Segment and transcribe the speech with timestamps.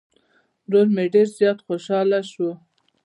[0.67, 2.49] ورور مې ډير زيات خوشحاله شو